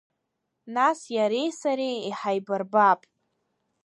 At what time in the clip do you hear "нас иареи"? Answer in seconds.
0.75-1.49